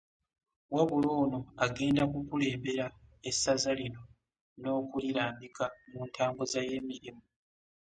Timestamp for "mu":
5.91-6.01